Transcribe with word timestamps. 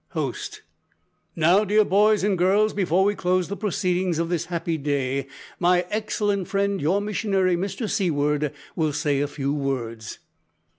(Host.) 0.13 0.63
"Now, 1.35 1.63
dear 1.63 1.85
boys 1.85 2.23
and 2.23 2.35
girls, 2.35 2.73
before 2.73 3.03
we 3.03 3.13
close 3.13 3.49
the 3.49 3.55
proceedings 3.55 4.17
of 4.17 4.29
this 4.29 4.45
happy 4.45 4.75
day, 4.75 5.27
my 5.59 5.85
excellent 5.91 6.47
friend, 6.47 6.81
your 6.81 6.99
missionary, 7.01 7.55
Mr 7.55 7.87
Seaward, 7.87 8.51
will 8.75 8.93
say 8.93 9.21
a 9.21 9.27
few 9.27 9.53
words." 9.53 10.17